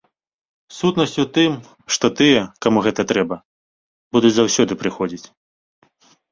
Сутнасць 0.77 1.13
у 1.23 1.25
тым, 1.35 1.51
што 1.97 2.05
тыя, 2.23 2.41
каму 2.67 2.85
гэта 2.89 3.01
трэба, 3.13 3.35
будуць 4.17 4.35
заўсёды 4.41 4.73
прыходзіць. 4.83 5.27